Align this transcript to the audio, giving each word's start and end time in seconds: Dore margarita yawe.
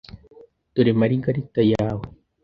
Dore 0.73 0.91
margarita 0.99 1.61
yawe. 1.71 2.05